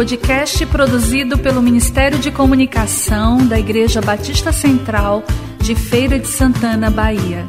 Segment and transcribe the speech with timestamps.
[0.00, 5.22] podcast produzido pelo Ministério de Comunicação da Igreja Batista Central
[5.58, 7.44] de Feira de Santana, Bahia.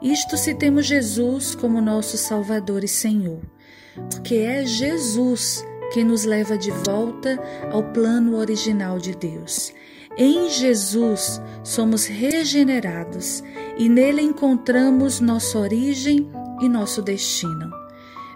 [0.00, 3.40] Isto se temos Jesus como nosso Salvador e Senhor,
[4.08, 7.36] porque é Jesus quem nos leva de volta
[7.72, 9.72] ao plano original de Deus.
[10.16, 13.42] Em Jesus somos regenerados
[13.76, 16.30] e nele encontramos nossa origem
[16.62, 17.68] e nosso destino.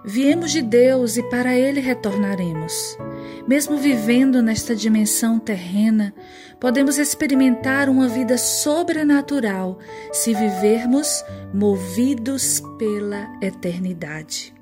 [0.04, 2.98] Viemos de Deus e para Ele retornaremos.
[3.46, 6.14] Mesmo vivendo nesta dimensão terrena,
[6.58, 9.78] podemos experimentar uma vida sobrenatural
[10.12, 14.54] se vivermos movidos pela eternidade.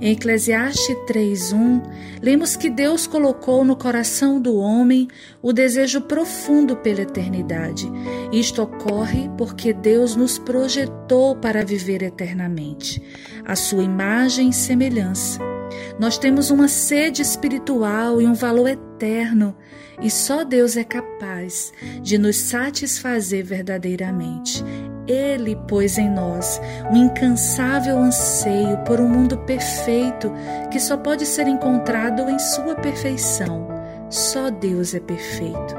[0.00, 1.82] Em Eclesiastes 3:1,
[2.22, 5.08] lemos que Deus colocou no coração do homem
[5.42, 7.90] o desejo profundo pela eternidade.
[8.32, 13.02] Isto ocorre porque Deus nos projetou para viver eternamente,
[13.44, 15.53] a sua imagem e semelhança.
[15.98, 19.56] Nós temos uma sede espiritual e um valor eterno,
[20.02, 24.64] e só Deus é capaz de nos satisfazer verdadeiramente.
[25.06, 30.32] Ele pôs em nós um incansável anseio por um mundo perfeito
[30.70, 33.68] que só pode ser encontrado em Sua perfeição.
[34.10, 35.74] Só Deus é perfeito.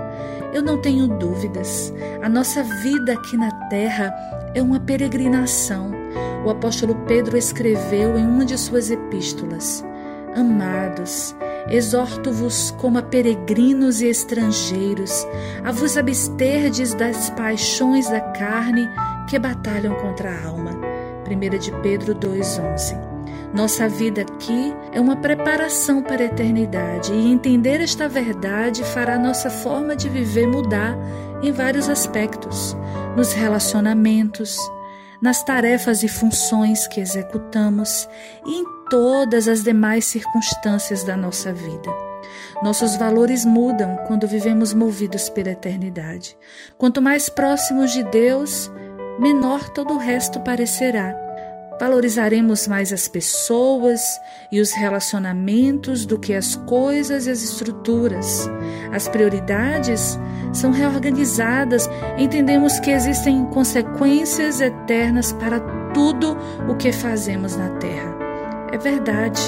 [0.54, 1.94] Eu não tenho dúvidas.
[2.22, 4.14] A nossa vida aqui na terra
[4.54, 5.92] é uma peregrinação.
[6.46, 9.84] O apóstolo Pedro escreveu em uma de suas epístolas:
[10.36, 11.34] Amados,
[11.70, 15.26] exorto-vos como a peregrinos e estrangeiros,
[15.64, 18.90] a vos absterdes das paixões da carne
[19.30, 20.72] que batalham contra a alma.
[21.26, 23.00] 1 de Pedro 2,11
[23.54, 29.50] Nossa vida aqui é uma preparação para a eternidade e entender esta verdade fará nossa
[29.50, 30.98] forma de viver mudar
[31.42, 32.76] em vários aspectos,
[33.16, 34.58] nos relacionamentos,
[35.22, 38.08] nas tarefas e funções que executamos
[38.46, 41.92] e em todas as demais circunstâncias da nossa vida.
[42.64, 46.38] Nossos valores mudam quando vivemos movidos pela eternidade.
[46.78, 48.72] Quanto mais próximos de Deus,
[49.20, 51.25] menor todo o resto parecerá.
[51.80, 58.50] Valorizaremos mais as pessoas e os relacionamentos do que as coisas e as estruturas.
[58.94, 60.18] As prioridades
[60.54, 65.60] são reorganizadas, entendemos que existem consequências eternas para
[65.94, 66.38] tudo
[66.70, 68.16] o que fazemos na Terra.
[68.72, 69.42] É verdade.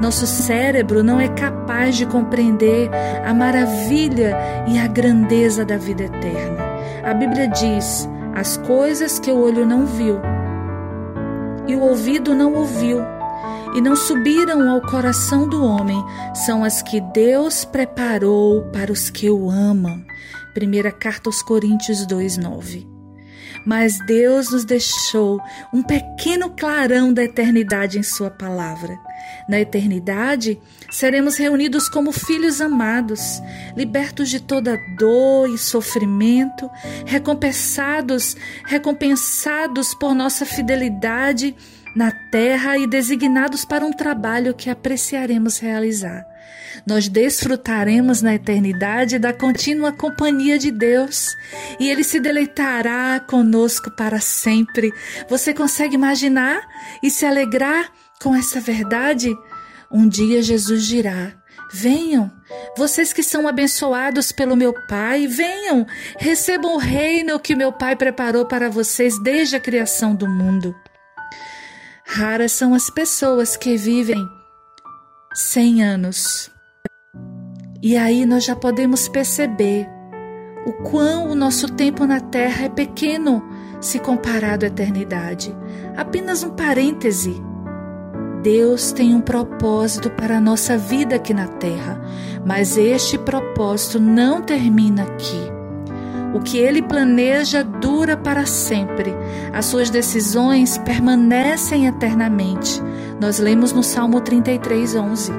[0.00, 2.90] Nosso cérebro não é capaz de compreender
[3.24, 4.36] a maravilha
[4.68, 6.64] e a grandeza da vida eterna.
[7.02, 10.20] A Bíblia diz: as coisas que o olho não viu
[11.66, 13.00] e o ouvido não ouviu
[13.74, 16.02] e não subiram ao coração do homem
[16.46, 20.02] são as que Deus preparou para os que o amam.
[20.54, 22.95] Primeira carta aos Coríntios 2:9.
[23.66, 25.40] Mas Deus nos deixou
[25.72, 28.96] um pequeno clarão da eternidade em sua palavra.
[29.48, 30.58] Na eternidade,
[30.90, 33.42] seremos reunidos como filhos amados,
[33.76, 36.70] libertos de toda dor e sofrimento,
[37.04, 41.54] recompensados, recompensados por nossa fidelidade
[41.96, 46.26] na terra e designados para um trabalho que apreciaremos realizar.
[46.86, 51.34] Nós desfrutaremos na eternidade da contínua companhia de Deus
[51.80, 54.92] e Ele se deleitará conosco para sempre.
[55.26, 56.60] Você consegue imaginar
[57.02, 57.90] e se alegrar
[58.20, 59.34] com essa verdade?
[59.90, 61.32] Um dia Jesus dirá:
[61.72, 62.30] Venham,
[62.76, 65.86] vocês que são abençoados pelo meu Pai, venham,
[66.18, 70.76] recebam o reino que meu Pai preparou para vocês desde a criação do mundo.
[72.08, 74.24] Raras são as pessoas que vivem
[75.34, 76.50] 100 anos.
[77.82, 79.88] E aí nós já podemos perceber
[80.64, 83.42] o quão o nosso tempo na Terra é pequeno
[83.80, 85.54] se comparado à eternidade.
[85.96, 87.34] Apenas um parêntese.
[88.40, 92.00] Deus tem um propósito para a nossa vida aqui na Terra,
[92.46, 95.55] mas este propósito não termina aqui.
[96.34, 99.14] O que ele planeja dura para sempre.
[99.52, 102.82] As suas decisões permanecem eternamente.
[103.20, 105.32] Nós lemos no Salmo 33, 11.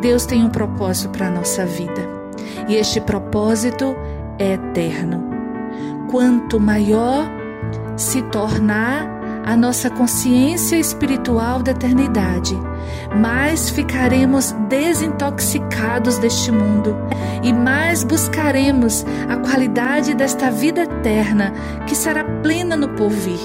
[0.00, 2.08] Deus tem um propósito para a nossa vida.
[2.68, 3.96] E este propósito
[4.38, 5.28] é eterno.
[6.10, 7.26] Quanto maior
[7.96, 12.58] se tornar a nossa consciência espiritual da eternidade,
[13.16, 16.96] mais ficaremos desintoxicados deste mundo
[17.42, 21.52] e mais buscaremos a qualidade desta vida eterna
[21.86, 23.40] que será plena no porvir.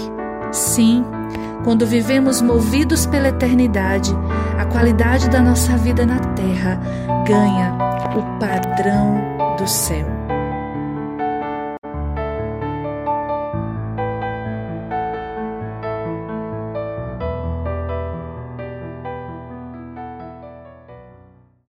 [0.52, 1.04] Sim,
[1.64, 4.16] quando vivemos movidos pela eternidade,
[4.58, 6.80] a qualidade da nossa vida na terra
[7.28, 7.76] ganha
[8.16, 9.16] o padrão
[9.58, 10.15] do céu.